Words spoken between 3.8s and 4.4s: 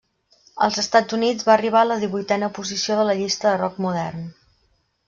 modern.